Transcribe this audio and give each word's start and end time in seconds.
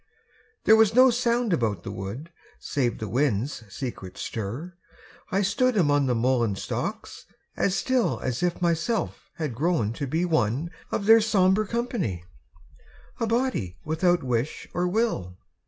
There 0.63 0.75
was 0.75 0.95
no 0.95 1.11
sound 1.11 1.53
about 1.53 1.83
the 1.83 1.91
wood 1.91 2.31
Save 2.57 2.97
the 2.97 3.07
wind's 3.07 3.63
secret 3.71 4.17
stir. 4.17 4.73
I 5.31 5.43
stood 5.43 5.77
Among 5.77 6.07
the 6.07 6.15
mullein 6.15 6.55
stalks 6.55 7.27
as 7.55 7.75
still 7.75 8.19
As 8.21 8.41
if 8.41 8.63
myself 8.63 9.29
had 9.35 9.53
grown 9.53 9.93
to 9.93 10.07
be 10.07 10.25
One 10.25 10.71
of 10.91 11.05
their 11.05 11.21
sombre 11.21 11.67
company, 11.67 12.25
A 13.19 13.27
body 13.27 13.77
without 13.85 14.23
wish 14.23 14.67
or 14.73 14.87
will. 14.87 15.37